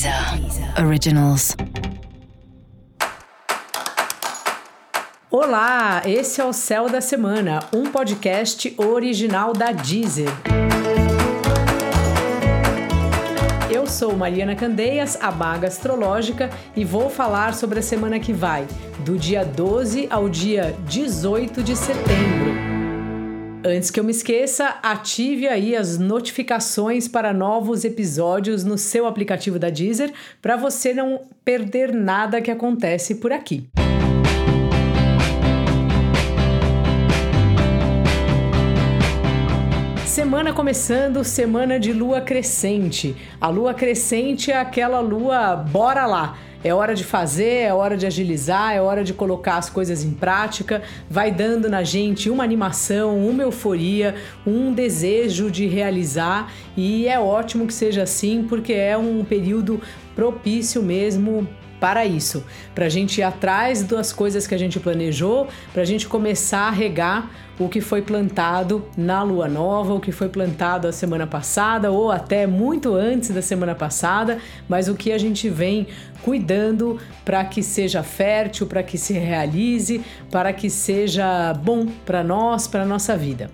Deezer 0.00 0.82
Originals. 0.82 1.54
Olá, 5.30 6.00
esse 6.06 6.40
é 6.40 6.44
o 6.44 6.54
Céu 6.54 6.88
da 6.88 7.02
Semana, 7.02 7.60
um 7.70 7.84
podcast 7.84 8.74
original 8.78 9.52
da 9.52 9.72
Deezer. 9.72 10.30
Eu 13.70 13.86
sou 13.86 14.16
Mariana 14.16 14.56
Candeias, 14.56 15.18
a 15.20 15.30
Baga 15.30 15.68
Astrológica, 15.68 16.48
e 16.74 16.82
vou 16.82 17.10
falar 17.10 17.52
sobre 17.52 17.80
a 17.80 17.82
semana 17.82 18.18
que 18.18 18.32
vai, 18.32 18.66
do 19.00 19.18
dia 19.18 19.44
12 19.44 20.08
ao 20.10 20.30
dia 20.30 20.74
18 20.86 21.62
de 21.62 21.76
setembro. 21.76 22.69
Antes 23.62 23.90
que 23.90 24.00
eu 24.00 24.04
me 24.04 24.10
esqueça, 24.10 24.78
ative 24.82 25.46
aí 25.46 25.76
as 25.76 25.98
notificações 25.98 27.06
para 27.06 27.34
novos 27.34 27.84
episódios 27.84 28.64
no 28.64 28.78
seu 28.78 29.06
aplicativo 29.06 29.58
da 29.58 29.68
Deezer 29.68 30.14
para 30.40 30.56
você 30.56 30.94
não 30.94 31.20
perder 31.44 31.92
nada 31.92 32.40
que 32.40 32.50
acontece 32.50 33.16
por 33.16 33.34
aqui. 33.34 33.68
Semana 40.06 40.54
começando, 40.54 41.22
semana 41.22 41.78
de 41.78 41.92
lua 41.92 42.22
crescente. 42.22 43.14
A 43.38 43.48
lua 43.48 43.74
crescente 43.74 44.50
é 44.50 44.56
aquela 44.56 45.00
lua, 45.00 45.54
bora 45.56 46.06
lá 46.06 46.38
é 46.62 46.74
hora 46.74 46.94
de 46.94 47.04
fazer, 47.04 47.62
é 47.62 47.72
hora 47.72 47.96
de 47.96 48.06
agilizar, 48.06 48.74
é 48.74 48.80
hora 48.80 49.02
de 49.02 49.14
colocar 49.14 49.56
as 49.56 49.70
coisas 49.70 50.04
em 50.04 50.12
prática. 50.12 50.82
Vai 51.08 51.30
dando 51.30 51.68
na 51.68 51.82
gente 51.82 52.28
uma 52.28 52.44
animação, 52.44 53.18
uma 53.18 53.42
euforia, 53.42 54.14
um 54.46 54.72
desejo 54.72 55.50
de 55.50 55.66
realizar 55.66 56.52
e 56.76 57.06
é 57.08 57.18
ótimo 57.18 57.66
que 57.66 57.74
seja 57.74 58.02
assim 58.02 58.44
porque 58.48 58.72
é 58.72 58.96
um 58.96 59.24
período 59.24 59.80
propício 60.14 60.82
mesmo 60.82 61.48
para 61.80 62.04
isso, 62.04 62.44
para 62.74 62.86
a 62.86 62.88
gente 62.88 63.18
ir 63.18 63.22
atrás 63.22 63.82
das 63.82 64.12
coisas 64.12 64.46
que 64.46 64.54
a 64.54 64.58
gente 64.58 64.78
planejou, 64.78 65.48
para 65.72 65.82
a 65.82 65.84
gente 65.86 66.06
começar 66.06 66.68
a 66.68 66.70
regar 66.70 67.30
o 67.58 67.68
que 67.68 67.80
foi 67.80 68.00
plantado 68.00 68.86
na 68.96 69.22
lua 69.22 69.48
nova, 69.48 69.92
o 69.94 70.00
que 70.00 70.12
foi 70.12 70.28
plantado 70.28 70.86
a 70.86 70.92
semana 70.92 71.26
passada 71.26 71.90
ou 71.90 72.10
até 72.10 72.46
muito 72.46 72.94
antes 72.94 73.30
da 73.30 73.42
semana 73.42 73.74
passada, 73.74 74.38
mas 74.68 74.88
o 74.88 74.94
que 74.94 75.12
a 75.12 75.18
gente 75.18 75.48
vem 75.48 75.86
cuidando 76.22 76.98
para 77.24 77.44
que 77.44 77.62
seja 77.62 78.02
fértil, 78.02 78.66
para 78.66 78.82
que 78.82 78.96
se 78.96 79.12
realize, 79.12 80.00
para 80.30 80.52
que 80.52 80.70
seja 80.70 81.52
bom 81.54 81.86
para 82.04 82.22
nós, 82.22 82.66
para 82.66 82.84
nossa 82.84 83.16
vida. 83.16 83.50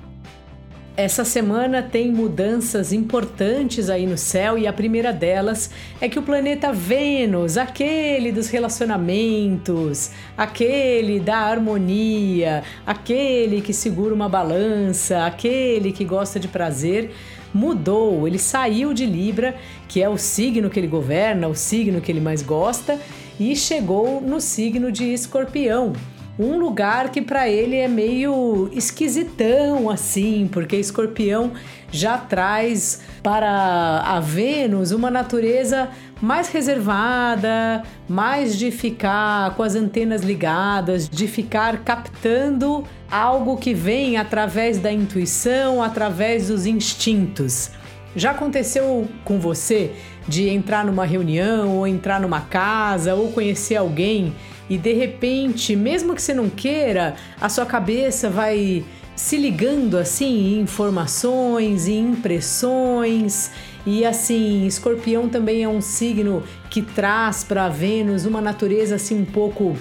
Essa 0.97 1.27
semana 1.27 1.83
tem 1.83 2.11
mudanças 2.11 2.91
importantes 2.91 3.91
aí 3.91 4.07
no 4.07 4.17
céu 4.17 4.57
e 4.57 4.67
a 4.67 4.73
primeira 4.73 5.13
delas 5.13 5.69
é 6.01 6.09
que 6.09 6.19
o 6.19 6.23
planeta 6.23 6.73
Vênus, 6.73 7.59
aquele 7.59 8.33
dos 8.33 8.49
relacionamentos, 8.49 10.11
aquele 10.39 11.21
da 11.21 11.37
harmonia, 11.37 12.63
aquele 12.87 13.61
que 13.61 13.75
segura 13.75 14.15
uma 14.15 14.27
balança, 14.27 15.27
aquele 15.27 15.93
que 15.93 16.03
gosta 16.03 16.41
de 16.41 16.49
prazer, 16.49 17.11
mudou. 17.53 18.27
Ele 18.27 18.39
saiu 18.39 18.95
de 18.95 19.05
Libra, 19.05 19.55
que 19.87 20.03
é 20.03 20.09
o 20.09 20.17
signo 20.17 20.71
que 20.71 20.81
ele 20.81 20.89
governa, 20.89 21.47
o 21.47 21.55
signo 21.55 22.01
que 22.01 22.11
ele 22.11 22.23
mais 22.23 22.41
gosta, 22.41 22.99
e 23.39 23.55
chegou 23.55 24.23
no 24.23 24.41
signo 24.41 24.91
de 24.91 25.05
Escorpião 25.13 25.93
um 26.39 26.59
lugar 26.59 27.11
que 27.11 27.23
para 27.23 27.49
ele 27.49 27.77
é 27.77 27.89
meio 27.89 28.69
esquisitão 28.73 29.89
assim, 29.89 30.49
porque 30.53 30.77
Escorpião 30.77 31.53
já 31.91 32.19
traz 32.19 33.01
para 33.23 34.03
a 34.05 34.21
Vênus 34.21 34.91
uma 34.93 35.11
natureza 35.11 35.89
mais 36.21 36.49
reservada, 36.49 37.83
mais 38.09 38.59
de 38.59 38.71
ficar 38.71 39.55
com 39.55 39.63
as 39.63 39.75
antenas 39.75 40.23
ligadas, 40.23 41.09
de 41.09 41.27
ficar 41.27 41.79
captando 41.85 42.85
algo 43.11 43.57
que 43.57 43.73
vem 43.73 44.17
através 44.17 44.79
da 44.79 44.93
intuição, 44.93 45.83
através 45.83 46.49
dos 46.49 46.67
instintos. 46.67 47.71
Já 48.15 48.31
aconteceu 48.31 49.07
com 49.25 49.39
você 49.39 49.93
de 50.27 50.49
entrar 50.49 50.85
numa 50.85 51.05
reunião 51.05 51.77
ou 51.77 51.87
entrar 51.87 52.21
numa 52.21 52.41
casa 52.41 53.15
ou 53.15 53.31
conhecer 53.33 53.77
alguém 53.77 54.35
e 54.69 54.77
de 54.77 54.93
repente, 54.93 55.77
mesmo 55.77 56.15
que 56.15 56.23
você 56.23 56.35
não 56.35 56.49
queira, 56.49 57.15
a 57.41 57.49
sua 57.49 57.67
cabeça 57.67 58.29
vai 58.29 58.85
se 59.15 59.37
ligando 59.37 59.97
assim 59.97 60.55
em 60.55 60.61
informações 60.61 61.87
e 61.87 61.95
impressões. 61.95 63.51
E 63.87 64.05
assim, 64.05 64.67
Escorpião 64.67 65.29
também 65.29 65.63
é 65.63 65.69
um 65.69 65.81
signo 65.81 66.43
que 66.69 66.83
traz 66.83 67.45
para 67.45 67.69
Vênus 67.69 68.27
uma 68.27 68.41
natureza 68.41 68.97
assim 68.97 69.21
um 69.21 69.25
pouco 69.25 69.77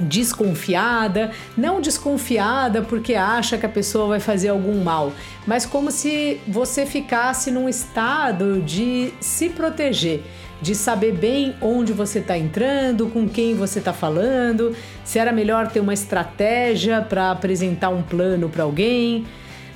desconfiada, 0.00 1.30
não 1.56 1.78
desconfiada 1.78 2.80
porque 2.80 3.14
acha 3.14 3.58
que 3.58 3.66
a 3.66 3.68
pessoa 3.68 4.08
vai 4.08 4.20
fazer 4.20 4.48
algum 4.48 4.82
mal, 4.82 5.12
mas 5.46 5.66
como 5.66 5.90
se 5.90 6.40
você 6.48 6.86
ficasse 6.86 7.50
num 7.50 7.68
estado 7.68 8.62
de 8.62 9.12
se 9.20 9.50
proteger 9.50 10.22
de 10.60 10.74
saber 10.74 11.12
bem 11.12 11.54
onde 11.60 11.92
você 11.92 12.18
está 12.18 12.36
entrando, 12.36 13.08
com 13.08 13.28
quem 13.28 13.54
você 13.54 13.78
está 13.78 13.92
falando, 13.92 14.74
se 15.04 15.18
era 15.18 15.32
melhor 15.32 15.68
ter 15.68 15.80
uma 15.80 15.94
estratégia 15.94 17.00
para 17.00 17.30
apresentar 17.30 17.88
um 17.88 18.02
plano 18.02 18.48
para 18.48 18.64
alguém, 18.64 19.26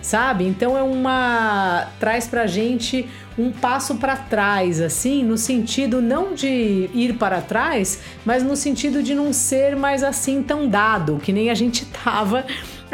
sabe? 0.03 0.45
Então 0.45 0.77
é 0.77 0.83
uma 0.83 1.89
traz 1.99 2.29
para 2.29 2.47
gente 2.47 3.09
um 3.37 3.51
passo 3.51 3.97
para 3.97 4.17
trás, 4.17 4.81
assim, 4.81 5.25
no 5.25 5.37
sentido 5.37 6.01
não 6.01 6.35
de 6.35 6.89
ir 6.95 7.15
para 7.19 7.41
trás, 7.41 8.01
mas 8.25 8.43
no 8.45 8.55
sentido 8.55 9.03
de 9.03 9.15
não 9.15 9.33
ser 9.33 9.75
mais 9.75 10.05
assim 10.05 10.43
tão 10.43 10.69
dado, 10.69 11.19
que 11.23 11.33
nem 11.33 11.51
a 11.51 11.55
gente 11.55 11.87
tava 12.05 12.45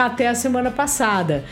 até 0.06 0.28
a 0.28 0.34
semana 0.34 0.70
passada. 0.70 1.44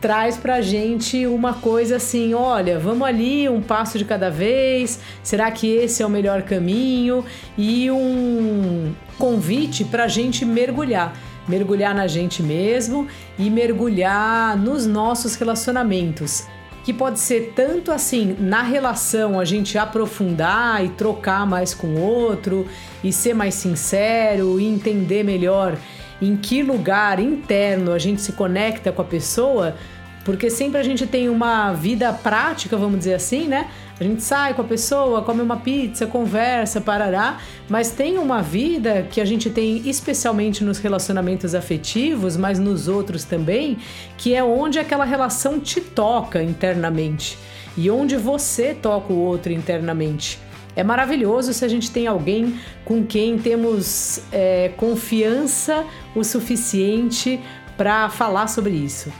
Traz 0.00 0.36
pra 0.36 0.60
gente 0.60 1.26
uma 1.26 1.54
coisa 1.54 1.96
assim: 1.96 2.34
olha, 2.34 2.78
vamos 2.78 3.06
ali, 3.06 3.48
um 3.48 3.60
passo 3.60 3.98
de 3.98 4.04
cada 4.04 4.30
vez, 4.30 5.00
será 5.22 5.50
que 5.50 5.66
esse 5.66 6.02
é 6.02 6.06
o 6.06 6.10
melhor 6.10 6.42
caminho? 6.42 7.24
E 7.56 7.90
um 7.90 8.92
convite 9.18 9.84
pra 9.84 10.08
gente 10.08 10.44
mergulhar 10.44 11.14
mergulhar 11.48 11.94
na 11.94 12.06
gente 12.06 12.42
mesmo 12.42 13.08
e 13.38 13.48
mergulhar 13.48 14.56
nos 14.56 14.86
nossos 14.86 15.34
relacionamentos. 15.34 16.46
Que 16.84 16.92
pode 16.92 17.18
ser 17.18 17.52
tanto 17.54 17.90
assim 17.90 18.36
na 18.38 18.62
relação 18.62 19.38
a 19.38 19.44
gente 19.44 19.76
aprofundar 19.76 20.84
e 20.84 20.90
trocar 20.90 21.46
mais 21.46 21.74
com 21.74 21.86
o 21.88 22.00
outro 22.00 22.66
e 23.02 23.12
ser 23.12 23.34
mais 23.34 23.54
sincero 23.54 24.60
e 24.60 24.66
entender 24.66 25.22
melhor 25.22 25.76
em 26.20 26.36
que 26.36 26.62
lugar 26.62 27.20
interno 27.20 27.92
a 27.92 27.98
gente 27.98 28.20
se 28.20 28.32
conecta 28.32 28.90
com 28.90 29.02
a 29.02 29.04
pessoa, 29.04 29.76
porque 30.24 30.50
sempre 30.50 30.78
a 30.78 30.82
gente 30.82 31.06
tem 31.06 31.28
uma 31.28 31.72
vida 31.72 32.12
prática, 32.12 32.76
vamos 32.76 32.98
dizer 32.98 33.14
assim, 33.14 33.48
né? 33.48 33.68
A 33.98 34.04
gente 34.04 34.22
sai 34.22 34.54
com 34.54 34.62
a 34.62 34.64
pessoa, 34.64 35.22
come 35.22 35.42
uma 35.42 35.56
pizza, 35.56 36.06
conversa, 36.06 36.80
parará, 36.80 37.38
mas 37.68 37.90
tem 37.90 38.16
uma 38.18 38.40
vida 38.40 39.08
que 39.10 39.20
a 39.20 39.24
gente 39.24 39.50
tem 39.50 39.88
especialmente 39.88 40.62
nos 40.62 40.78
relacionamentos 40.78 41.54
afetivos, 41.54 42.36
mas 42.36 42.58
nos 42.58 42.86
outros 42.86 43.24
também, 43.24 43.78
que 44.16 44.34
é 44.34 44.44
onde 44.44 44.78
aquela 44.78 45.04
relação 45.04 45.58
te 45.58 45.80
toca 45.80 46.42
internamente 46.42 47.36
e 47.76 47.90
onde 47.90 48.16
você 48.16 48.74
toca 48.74 49.12
o 49.12 49.18
outro 49.18 49.52
internamente. 49.52 50.38
É 50.76 50.84
maravilhoso 50.84 51.52
se 51.52 51.64
a 51.64 51.68
gente 51.68 51.90
tem 51.90 52.06
alguém 52.06 52.58
com 52.84 53.04
quem 53.04 53.38
temos 53.38 54.20
é, 54.30 54.70
confiança 54.76 55.84
o 56.14 56.22
suficiente 56.22 57.40
para 57.76 58.08
falar 58.08 58.48
sobre 58.48 58.72
isso, 58.72 59.12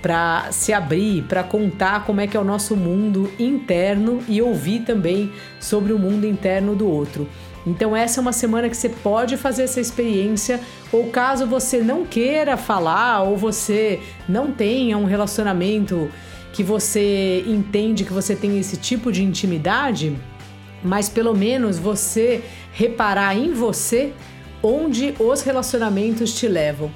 para 0.00 0.50
se 0.52 0.72
abrir, 0.72 1.22
para 1.24 1.42
contar 1.42 2.04
como 2.04 2.20
é 2.20 2.26
que 2.26 2.36
é 2.36 2.40
o 2.40 2.44
nosso 2.44 2.76
mundo 2.76 3.30
interno 3.38 4.20
e 4.28 4.40
ouvir 4.40 4.80
também 4.80 5.30
sobre 5.60 5.92
o 5.92 5.98
mundo 5.98 6.26
interno 6.26 6.74
do 6.74 6.88
outro. 6.88 7.28
Então 7.66 7.94
essa 7.96 8.18
é 8.18 8.22
uma 8.22 8.32
semana 8.32 8.68
que 8.68 8.76
você 8.76 8.88
pode 8.88 9.36
fazer 9.36 9.62
essa 9.62 9.80
experiência, 9.80 10.60
ou 10.92 11.10
caso 11.10 11.46
você 11.46 11.80
não 11.80 12.04
queira 12.04 12.56
falar 12.56 13.22
ou 13.22 13.36
você 13.36 14.00
não 14.28 14.50
tenha 14.50 14.98
um 14.98 15.04
relacionamento 15.04 16.10
que 16.52 16.62
você 16.62 17.42
entende 17.46 18.04
que 18.04 18.12
você 18.12 18.36
tem 18.36 18.58
esse 18.58 18.76
tipo 18.76 19.10
de 19.10 19.22
intimidade, 19.22 20.14
mas 20.82 21.08
pelo 21.08 21.34
menos 21.34 21.78
você 21.78 22.42
reparar 22.72 23.36
em 23.36 23.52
você 23.52 24.12
onde 24.62 25.14
os 25.18 25.42
relacionamentos 25.42 26.34
te 26.34 26.46
levam, 26.46 26.90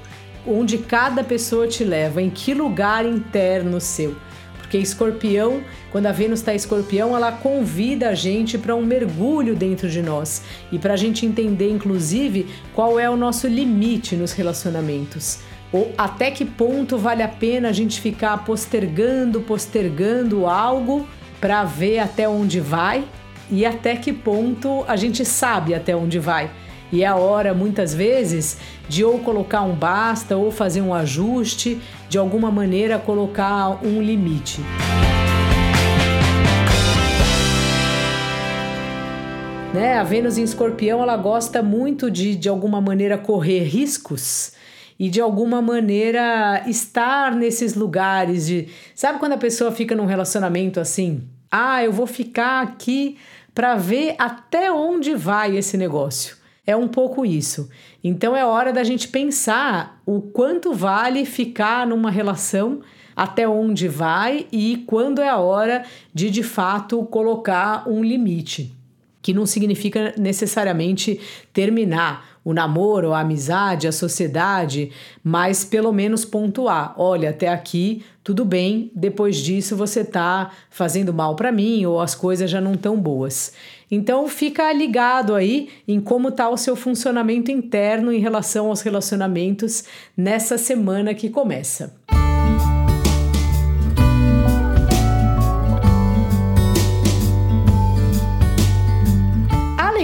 onde 0.45 0.77
cada 0.77 1.23
pessoa 1.23 1.67
te 1.67 1.83
leva, 1.83 2.21
em 2.21 2.29
que 2.29 2.53
lugar 2.53 3.05
interno 3.05 3.81
seu. 3.81 4.15
Porque 4.57 4.77
escorpião, 4.77 5.61
quando 5.91 6.07
a 6.07 6.11
Vênus 6.11 6.39
está 6.39 6.53
escorpião, 6.53 7.15
ela 7.15 7.31
convida 7.31 8.09
a 8.09 8.13
gente 8.13 8.57
para 8.57 8.75
um 8.75 8.85
mergulho 8.85 9.55
dentro 9.55 9.89
de 9.89 10.01
nós 10.01 10.41
e 10.71 10.77
para 10.77 10.93
a 10.93 10.97
gente 10.97 11.25
entender, 11.25 11.69
inclusive, 11.69 12.47
qual 12.73 12.99
é 12.99 13.09
o 13.09 13.15
nosso 13.15 13.47
limite 13.47 14.15
nos 14.15 14.33
relacionamentos. 14.33 15.39
Ou 15.71 15.93
até 15.97 16.31
que 16.31 16.43
ponto 16.43 16.97
vale 16.97 17.23
a 17.23 17.27
pena 17.29 17.69
a 17.69 17.71
gente 17.71 17.99
ficar 18.01 18.43
postergando, 18.43 19.41
postergando 19.41 20.45
algo 20.45 21.07
para 21.39 21.63
ver 21.63 21.99
até 21.99 22.27
onde 22.27 22.59
vai 22.59 23.05
e 23.49 23.65
até 23.65 23.95
que 23.95 24.11
ponto 24.11 24.83
a 24.87 24.95
gente 24.95 25.23
sabe 25.25 25.73
até 25.73 25.95
onde 25.95 26.19
vai. 26.19 26.49
E 26.91 27.03
é 27.03 27.07
a 27.07 27.15
hora, 27.15 27.53
muitas 27.53 27.93
vezes, 27.93 28.57
de 28.87 29.03
ou 29.03 29.19
colocar 29.19 29.61
um 29.61 29.73
basta 29.73 30.37
ou 30.37 30.51
fazer 30.51 30.81
um 30.81 30.93
ajuste, 30.93 31.81
de 32.07 32.17
alguma 32.17 32.49
maneira 32.49 32.97
colocar 32.97 33.83
um 33.85 34.01
limite. 34.01 34.61
Né? 39.73 39.97
A 39.97 40.03
Vênus 40.03 40.37
em 40.37 40.43
Escorpião 40.43 41.01
ela 41.01 41.17
gosta 41.17 41.61
muito 41.61 42.09
de, 42.09 42.35
de 42.35 42.47
alguma 42.47 42.79
maneira, 42.79 43.17
correr 43.17 43.63
riscos 43.63 44.53
e 44.97 45.09
de 45.09 45.21
alguma 45.21 45.61
maneira 45.61 46.63
estar 46.67 47.35
nesses 47.35 47.75
lugares 47.75 48.47
de. 48.47 48.69
Sabe 48.95 49.19
quando 49.19 49.33
a 49.33 49.37
pessoa 49.37 49.71
fica 49.71 49.93
num 49.93 50.05
relacionamento 50.05 50.79
assim? 50.79 51.21
Ah, 51.51 51.83
eu 51.83 51.91
vou 51.91 52.07
ficar 52.07 52.61
aqui 52.61 53.17
para 53.57 53.75
ver 53.75 54.13
até 54.19 54.71
onde 54.71 55.15
vai 55.15 55.57
esse 55.57 55.77
negócio. 55.77 56.37
É 56.63 56.75
um 56.75 56.87
pouco 56.87 57.25
isso. 57.25 57.67
Então 58.03 58.35
é 58.35 58.45
hora 58.45 58.71
da 58.71 58.83
gente 58.83 59.07
pensar 59.07 59.99
o 60.05 60.21
quanto 60.21 60.73
vale 60.73 61.25
ficar 61.25 61.87
numa 61.87 62.11
relação, 62.11 62.81
até 63.15 63.49
onde 63.49 63.87
vai 63.87 64.45
e 64.51 64.83
quando 64.85 65.23
é 65.23 65.27
a 65.27 65.37
hora 65.37 65.83
de 66.13 66.29
de 66.29 66.43
fato 66.43 67.03
colocar 67.05 67.89
um 67.89 68.03
limite, 68.03 68.71
que 69.23 69.33
não 69.33 69.47
significa 69.47 70.13
necessariamente 70.15 71.19
terminar 71.51 72.36
o 72.47 72.53
namoro, 72.53 73.11
a 73.11 73.19
amizade, 73.19 73.89
a 73.89 73.91
sociedade, 73.91 74.89
mas 75.21 75.65
pelo 75.65 75.91
menos 75.91 76.23
pontuar. 76.23 76.93
Olha, 76.97 77.31
até 77.31 77.49
aqui 77.49 78.05
tudo 78.23 78.45
bem, 78.45 78.89
depois 78.95 79.35
disso 79.35 79.75
você 79.75 80.01
tá 80.01 80.51
fazendo 80.69 81.13
mal 81.13 81.35
para 81.35 81.51
mim 81.51 81.85
ou 81.85 81.99
as 81.99 82.15
coisas 82.15 82.49
já 82.49 82.61
não 82.61 82.75
tão 82.75 82.97
boas. 82.97 83.51
Então 83.91 84.29
fica 84.29 84.71
ligado 84.71 85.35
aí 85.35 85.67
em 85.85 85.99
como 85.99 86.31
tá 86.31 86.49
o 86.49 86.55
seu 86.55 86.77
funcionamento 86.77 87.51
interno 87.51 88.13
em 88.13 88.19
relação 88.19 88.67
aos 88.67 88.79
relacionamentos 88.79 89.83
nessa 90.15 90.57
semana 90.57 91.13
que 91.13 91.29
começa. 91.29 92.06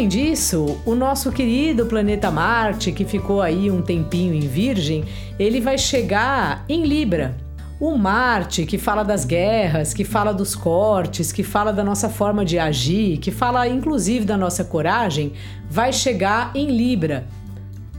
Além 0.04 0.10
disso, 0.10 0.82
o 0.86 0.96
nosso 0.96 1.32
querido 1.32 1.86
planeta 1.86 2.30
Marte, 2.30 2.92
que 2.92 3.06
ficou 3.06 3.42
aí 3.42 3.72
um 3.72 3.82
tempinho 3.82 4.34
em 4.34 4.42
Virgem, 4.42 5.06
ele 5.40 5.62
vai 5.62 5.78
chegar 5.78 6.66
em 6.68 6.86
Libra. 6.86 7.38
O 7.80 7.98
Marte, 7.98 8.66
que 8.66 8.78
fala 8.78 9.02
das 9.02 9.24
guerras, 9.24 9.94
que 9.94 10.04
fala 10.04 10.34
dos 10.34 10.56
cortes, 10.56 11.32
que 11.32 11.42
fala 11.42 11.72
da 11.72 11.86
nossa 11.86 12.10
forma 12.10 12.44
de 12.44 12.60
agir, 12.60 13.18
que 13.20 13.32
fala 13.32 13.66
inclusive 13.66 14.26
da 14.26 14.36
nossa 14.36 14.66
coragem, 14.66 15.32
vai 15.70 15.94
chegar 15.94 16.52
em 16.54 16.68
Libra. 16.68 17.26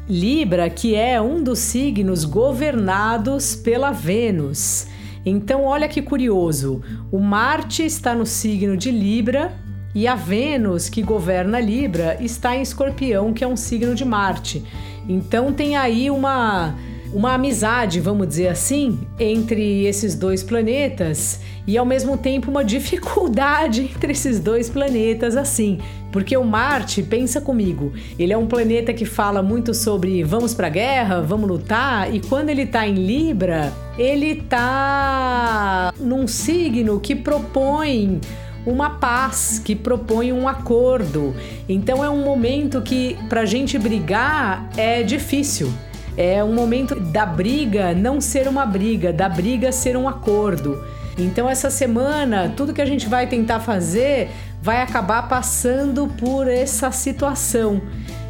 Libra, 0.06 0.68
que 0.68 0.94
é 0.94 1.18
um 1.18 1.42
dos 1.42 1.58
signos 1.58 2.26
governados 2.26 3.56
pela 3.56 3.92
Vênus. 3.92 4.88
Então, 5.24 5.64
olha 5.64 5.88
que 5.88 6.02
curioso: 6.02 6.82
o 7.10 7.18
Marte 7.18 7.82
está 7.82 8.14
no 8.14 8.26
signo 8.26 8.76
de 8.76 8.90
Libra 8.90 9.56
e 9.94 10.08
a 10.08 10.14
Vênus, 10.14 10.88
que 10.88 11.02
governa 11.02 11.60
Libra, 11.60 12.16
está 12.20 12.56
em 12.56 12.62
Escorpião, 12.62 13.32
que 13.32 13.44
é 13.44 13.46
um 13.46 13.56
signo 13.56 13.94
de 13.94 14.04
Marte. 14.04 14.64
Então 15.08 15.52
tem 15.52 15.76
aí 15.76 16.10
uma 16.10 16.74
uma 17.14 17.34
amizade, 17.34 18.00
vamos 18.00 18.26
dizer 18.26 18.48
assim, 18.48 18.98
entre 19.20 19.86
esses 19.86 20.16
dois 20.16 20.42
planetas 20.42 21.40
e 21.64 21.78
ao 21.78 21.86
mesmo 21.86 22.18
tempo 22.18 22.50
uma 22.50 22.64
dificuldade 22.66 23.82
entre 23.82 24.10
esses 24.10 24.40
dois 24.40 24.68
planetas 24.68 25.36
assim, 25.36 25.78
porque 26.10 26.36
o 26.36 26.42
Marte, 26.42 27.04
pensa 27.04 27.40
comigo, 27.40 27.92
ele 28.18 28.32
é 28.32 28.36
um 28.36 28.46
planeta 28.46 28.92
que 28.92 29.04
fala 29.04 29.42
muito 29.42 29.72
sobre 29.72 30.24
vamos 30.24 30.54
para 30.54 30.68
guerra, 30.68 31.22
vamos 31.22 31.48
lutar, 31.48 32.12
e 32.12 32.18
quando 32.18 32.50
ele 32.50 32.66
tá 32.66 32.86
em 32.86 32.94
Libra, 32.94 33.72
ele 33.96 34.34
tá 34.34 35.94
num 36.00 36.26
signo 36.26 36.98
que 36.98 37.14
propõe 37.14 38.20
uma 38.66 38.90
paz, 38.90 39.60
que 39.62 39.74
propõe 39.74 40.32
um 40.32 40.48
acordo. 40.48 41.34
Então 41.68 42.04
é 42.04 42.08
um 42.08 42.24
momento 42.24 42.80
que 42.82 43.16
para 43.28 43.42
a 43.42 43.46
gente 43.46 43.78
brigar 43.78 44.68
é 44.76 45.02
difícil. 45.02 45.72
É 46.16 46.42
um 46.44 46.54
momento 46.54 46.98
da 46.98 47.26
briga 47.26 47.92
não 47.92 48.20
ser 48.20 48.46
uma 48.46 48.64
briga, 48.64 49.12
da 49.12 49.28
briga 49.28 49.72
ser 49.72 49.96
um 49.96 50.08
acordo. 50.08 50.82
Então 51.18 51.48
essa 51.48 51.70
semana, 51.70 52.52
tudo 52.56 52.72
que 52.72 52.80
a 52.80 52.86
gente 52.86 53.08
vai 53.08 53.26
tentar 53.26 53.60
fazer 53.60 54.30
vai 54.62 54.80
acabar 54.80 55.28
passando 55.28 56.06
por 56.18 56.48
essa 56.48 56.90
situação 56.90 57.82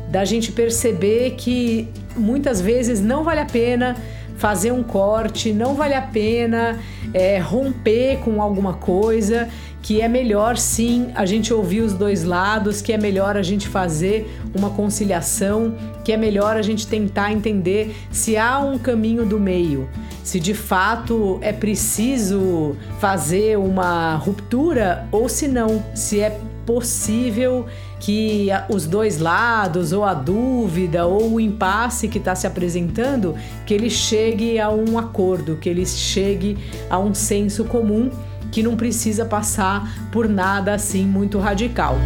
da 0.08 0.24
gente 0.24 0.52
perceber 0.52 1.32
que 1.32 1.88
muitas 2.16 2.60
vezes 2.60 3.00
não 3.00 3.24
vale 3.24 3.40
a 3.40 3.46
pena 3.46 3.96
fazer 4.36 4.72
um 4.72 4.82
corte, 4.82 5.52
não 5.52 5.74
vale 5.74 5.94
a 5.94 6.02
pena 6.02 6.78
é, 7.12 7.38
romper 7.38 8.18
com 8.18 8.42
alguma 8.42 8.74
coisa 8.74 9.48
que 9.84 10.00
é 10.00 10.08
melhor 10.08 10.56
sim 10.56 11.10
a 11.14 11.26
gente 11.26 11.52
ouvir 11.52 11.82
os 11.82 11.92
dois 11.92 12.24
lados, 12.24 12.80
que 12.80 12.90
é 12.90 12.96
melhor 12.96 13.36
a 13.36 13.42
gente 13.42 13.68
fazer 13.68 14.40
uma 14.54 14.70
conciliação, 14.70 15.76
que 16.02 16.10
é 16.10 16.16
melhor 16.16 16.56
a 16.56 16.62
gente 16.62 16.86
tentar 16.86 17.30
entender 17.30 17.94
se 18.10 18.34
há 18.34 18.58
um 18.60 18.78
caminho 18.78 19.26
do 19.26 19.38
meio, 19.38 19.86
se 20.22 20.40
de 20.40 20.54
fato 20.54 21.38
é 21.42 21.52
preciso 21.52 22.74
fazer 22.98 23.58
uma 23.58 24.16
ruptura 24.16 25.06
ou 25.12 25.28
se 25.28 25.46
não, 25.46 25.84
se 25.94 26.18
é 26.18 26.40
possível 26.64 27.66
que 28.04 28.48
os 28.68 28.86
dois 28.86 29.18
lados, 29.18 29.90
ou 29.90 30.04
a 30.04 30.12
dúvida, 30.12 31.06
ou 31.06 31.32
o 31.32 31.40
impasse 31.40 32.06
que 32.06 32.18
está 32.18 32.34
se 32.34 32.46
apresentando, 32.46 33.34
que 33.64 33.72
ele 33.72 33.88
chegue 33.88 34.60
a 34.60 34.68
um 34.68 34.98
acordo, 34.98 35.56
que 35.56 35.70
ele 35.70 35.86
chegue 35.86 36.58
a 36.90 36.98
um 36.98 37.14
senso 37.14 37.64
comum 37.64 38.10
que 38.52 38.62
não 38.62 38.76
precisa 38.76 39.24
passar 39.24 40.10
por 40.12 40.28
nada 40.28 40.74
assim 40.74 41.06
muito 41.06 41.38
radical. 41.38 41.96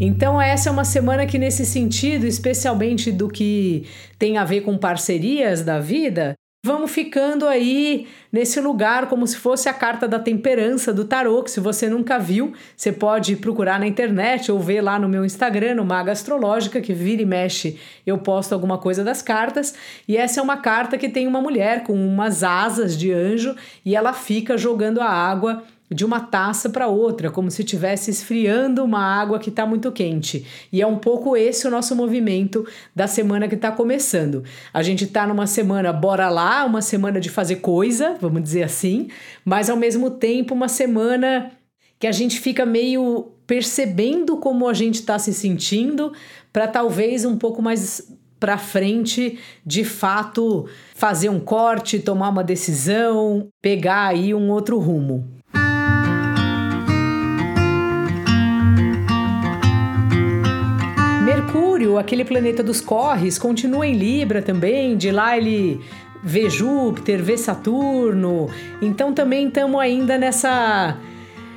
Então, 0.00 0.42
essa 0.42 0.68
é 0.68 0.72
uma 0.72 0.84
semana 0.84 1.24
que, 1.26 1.38
nesse 1.38 1.64
sentido, 1.64 2.26
especialmente 2.26 3.12
do 3.12 3.28
que 3.28 3.86
tem 4.18 4.36
a 4.36 4.44
ver 4.44 4.62
com 4.62 4.76
parcerias 4.76 5.62
da 5.62 5.78
vida, 5.78 6.34
Vamos 6.66 6.92
ficando 6.92 7.46
aí 7.46 8.06
nesse 8.32 8.58
lugar 8.58 9.06
como 9.10 9.26
se 9.26 9.36
fosse 9.36 9.68
a 9.68 9.74
carta 9.74 10.08
da 10.08 10.18
temperança 10.18 10.94
do 10.94 11.04
tarô, 11.04 11.42
que 11.42 11.50
se 11.50 11.60
você 11.60 11.90
nunca 11.90 12.18
viu, 12.18 12.54
você 12.74 12.90
pode 12.90 13.36
procurar 13.36 13.78
na 13.78 13.86
internet 13.86 14.50
ou 14.50 14.58
ver 14.58 14.80
lá 14.80 14.98
no 14.98 15.06
meu 15.06 15.26
Instagram, 15.26 15.74
no 15.74 15.84
Maga 15.84 16.12
Astrológica, 16.12 16.80
que 16.80 16.94
vira 16.94 17.20
e 17.20 17.26
mexe, 17.26 17.78
eu 18.06 18.16
posto 18.16 18.54
alguma 18.54 18.78
coisa 18.78 19.04
das 19.04 19.20
cartas. 19.20 19.74
E 20.08 20.16
essa 20.16 20.40
é 20.40 20.42
uma 20.42 20.56
carta 20.56 20.96
que 20.96 21.10
tem 21.10 21.26
uma 21.26 21.42
mulher 21.42 21.84
com 21.84 21.92
umas 21.92 22.42
asas 22.42 22.96
de 22.96 23.12
anjo 23.12 23.54
e 23.84 23.94
ela 23.94 24.14
fica 24.14 24.56
jogando 24.56 25.02
a 25.02 25.10
água 25.10 25.62
de 25.90 26.04
uma 26.04 26.20
taça 26.20 26.70
para 26.70 26.88
outra, 26.88 27.30
como 27.30 27.50
se 27.50 27.62
estivesse 27.62 28.10
esfriando 28.10 28.82
uma 28.82 29.00
água 29.00 29.38
que 29.38 29.50
está 29.50 29.66
muito 29.66 29.92
quente. 29.92 30.46
E 30.72 30.80
é 30.80 30.86
um 30.86 30.96
pouco 30.96 31.36
esse 31.36 31.66
o 31.66 31.70
nosso 31.70 31.94
movimento 31.94 32.66
da 32.94 33.06
semana 33.06 33.46
que 33.48 33.54
está 33.54 33.70
começando. 33.70 34.42
A 34.72 34.82
gente 34.82 35.04
está 35.04 35.26
numa 35.26 35.46
semana, 35.46 35.92
bora 35.92 36.30
lá, 36.30 36.64
uma 36.64 36.80
semana 36.80 37.20
de 37.20 37.28
fazer 37.28 37.56
coisa, 37.56 38.16
vamos 38.20 38.42
dizer 38.42 38.62
assim, 38.62 39.08
mas 39.44 39.68
ao 39.68 39.76
mesmo 39.76 40.10
tempo 40.10 40.54
uma 40.54 40.68
semana 40.68 41.52
que 41.98 42.06
a 42.06 42.12
gente 42.12 42.40
fica 42.40 42.64
meio 42.64 43.32
percebendo 43.46 44.38
como 44.38 44.68
a 44.68 44.72
gente 44.72 44.96
está 44.96 45.18
se 45.18 45.32
sentindo, 45.32 46.12
para 46.52 46.66
talvez 46.66 47.24
um 47.24 47.36
pouco 47.36 47.60
mais 47.60 48.10
para 48.40 48.58
frente, 48.58 49.38
de 49.64 49.84
fato, 49.84 50.66
fazer 50.94 51.28
um 51.28 51.40
corte, 51.40 51.98
tomar 51.98 52.28
uma 52.28 52.44
decisão, 52.44 53.48
pegar 53.62 54.08
aí 54.08 54.34
um 54.34 54.50
outro 54.50 54.78
rumo. 54.78 55.26
Aquele 61.98 62.24
planeta 62.24 62.62
dos 62.62 62.80
corres, 62.80 63.38
continua 63.38 63.86
em 63.86 63.94
Libra 63.94 64.42
também, 64.42 64.96
de 64.96 65.10
lá 65.10 65.36
ele 65.36 65.80
vê 66.22 66.48
Júpiter, 66.48 67.22
vê 67.22 67.36
Saturno. 67.36 68.48
Então 68.80 69.12
também 69.12 69.48
estamos 69.48 69.80
ainda 69.80 70.16
nessa 70.16 70.96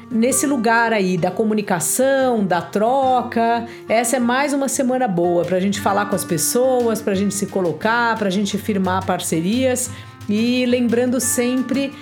nesse 0.10 0.48
lugar 0.48 0.94
aí 0.94 1.17
da 1.17 1.29
comunicação, 1.29 2.46
da 2.46 2.62
troca. 2.62 3.65
Essa 3.89 4.17
é 4.17 4.20
mais 4.20 4.53
uma 4.53 4.67
semana 4.67 5.08
boa 5.08 5.44
para 5.44 5.58
a 5.58 5.60
gente 5.60 5.82
falar 5.82 6.06
com 6.06 6.15
as 6.15 6.24
pessoas, 6.24 7.01
para 7.01 7.13
a 7.13 7.15
gente 7.15 7.34
se 7.34 7.48
colocar, 7.48 8.17
para 8.17 8.27
a 8.27 8.32
gente 8.32 8.58
firmar 8.58 9.06
parcerias 9.06 9.89
e 10.29 10.65
lembrando 10.65 11.20
sempre 11.20 11.94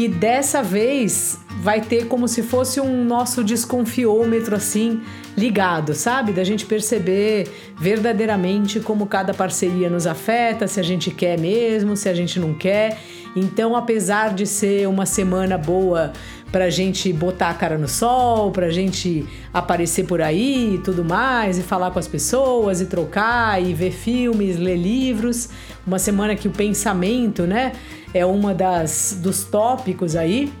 que 0.00 0.08
dessa 0.08 0.62
vez 0.62 1.38
vai 1.60 1.82
ter 1.82 2.06
como 2.06 2.26
se 2.26 2.42
fosse 2.42 2.80
um 2.80 3.04
nosso 3.04 3.44
desconfiômetro 3.44 4.56
assim 4.56 5.02
ligado, 5.36 5.92
sabe? 5.92 6.32
Da 6.32 6.42
gente 6.42 6.64
perceber 6.64 7.46
verdadeiramente 7.78 8.80
como 8.80 9.04
cada 9.04 9.34
parceria 9.34 9.90
nos 9.90 10.06
afeta, 10.06 10.66
se 10.66 10.80
a 10.80 10.82
gente 10.82 11.10
quer 11.10 11.38
mesmo, 11.38 11.98
se 11.98 12.08
a 12.08 12.14
gente 12.14 12.40
não 12.40 12.54
quer. 12.54 12.98
Então, 13.36 13.76
apesar 13.76 14.32
de 14.32 14.46
ser 14.46 14.88
uma 14.88 15.04
semana 15.04 15.58
boa 15.58 16.14
pra 16.50 16.68
gente 16.68 17.12
botar 17.12 17.50
a 17.50 17.54
cara 17.54 17.78
no 17.78 17.88
sol, 17.88 18.50
pra 18.50 18.70
gente 18.70 19.24
aparecer 19.52 20.04
por 20.04 20.20
aí 20.20 20.74
e 20.74 20.78
tudo 20.78 21.04
mais, 21.04 21.58
e 21.58 21.62
falar 21.62 21.90
com 21.90 21.98
as 21.98 22.08
pessoas, 22.08 22.80
e 22.80 22.86
trocar, 22.86 23.62
e 23.62 23.72
ver 23.72 23.92
filmes, 23.92 24.58
ler 24.58 24.76
livros. 24.76 25.48
Uma 25.86 25.98
semana 25.98 26.34
que 26.34 26.48
o 26.48 26.50
pensamento, 26.50 27.44
né, 27.44 27.72
é 28.12 28.24
uma 28.26 28.52
das 28.52 29.18
dos 29.22 29.44
tópicos 29.44 30.16
aí. 30.16 30.52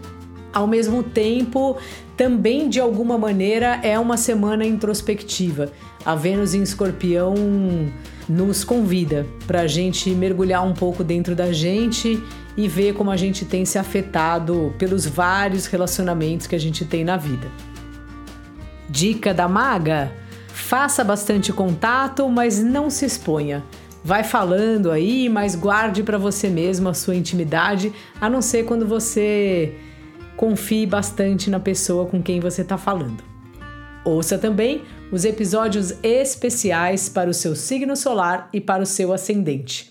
Ao 0.52 0.66
mesmo 0.66 1.02
tempo, 1.02 1.76
também 2.16 2.68
de 2.68 2.80
alguma 2.80 3.16
maneira 3.16 3.80
é 3.82 3.98
uma 3.98 4.16
semana 4.16 4.64
introspectiva. 4.64 5.70
A 6.04 6.14
Vênus 6.14 6.54
em 6.54 6.62
Escorpião 6.62 7.34
nos 8.28 8.62
convida 8.64 9.26
para 9.46 9.62
a 9.62 9.66
gente 9.66 10.10
mergulhar 10.10 10.66
um 10.66 10.72
pouco 10.72 11.02
dentro 11.02 11.34
da 11.34 11.52
gente 11.52 12.22
e 12.64 12.68
ver 12.68 12.94
como 12.94 13.10
a 13.10 13.16
gente 13.16 13.44
tem 13.44 13.64
se 13.64 13.78
afetado 13.78 14.74
pelos 14.78 15.06
vários 15.06 15.66
relacionamentos 15.66 16.46
que 16.46 16.54
a 16.54 16.60
gente 16.60 16.84
tem 16.84 17.04
na 17.04 17.16
vida. 17.16 17.48
Dica 18.88 19.32
da 19.32 19.48
maga: 19.48 20.12
faça 20.48 21.02
bastante 21.02 21.52
contato, 21.52 22.28
mas 22.28 22.62
não 22.62 22.90
se 22.90 23.04
exponha. 23.04 23.64
Vai 24.02 24.24
falando 24.24 24.90
aí, 24.90 25.28
mas 25.28 25.54
guarde 25.54 26.02
para 26.02 26.18
você 26.18 26.48
mesmo 26.48 26.88
a 26.88 26.94
sua 26.94 27.14
intimidade, 27.14 27.92
a 28.20 28.30
não 28.30 28.40
ser 28.40 28.64
quando 28.64 28.86
você 28.86 29.74
confie 30.36 30.86
bastante 30.86 31.50
na 31.50 31.60
pessoa 31.60 32.06
com 32.06 32.22
quem 32.22 32.40
você 32.40 32.62
está 32.62 32.78
falando. 32.78 33.22
Ouça 34.04 34.38
também 34.38 34.82
os 35.12 35.24
episódios 35.24 35.94
especiais 36.02 37.08
para 37.08 37.28
o 37.28 37.34
seu 37.34 37.54
signo 37.54 37.94
solar 37.94 38.48
e 38.52 38.60
para 38.60 38.82
o 38.82 38.86
seu 38.86 39.12
ascendente. 39.12 39.90